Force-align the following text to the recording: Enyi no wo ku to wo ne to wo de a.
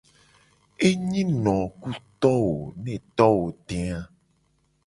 Enyi 0.87 1.21
no 1.43 1.55
wo 1.59 1.67
ku 1.81 1.91
to 2.21 2.31
wo 2.45 2.57
ne 2.83 2.95
to 3.17 3.27
wo 3.37 3.47
de 3.67 3.81
a. 3.97 3.99